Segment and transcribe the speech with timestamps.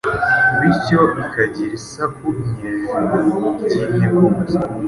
[0.59, 4.59] bityo ikagira isaku nyejuru ry’integuza